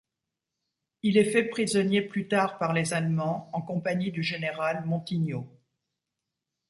[1.03, 5.47] Il est fait prisonnier plus tard par les allemands, en compagnie du général Montignaut.